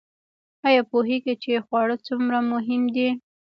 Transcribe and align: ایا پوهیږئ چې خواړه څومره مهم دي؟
ایا 0.67 0.81
پوهیږئ 0.91 1.35
چې 1.43 1.63
خواړه 1.65 1.95
څومره 2.07 2.37
مهم 2.51 2.83
دي؟ 2.95 3.09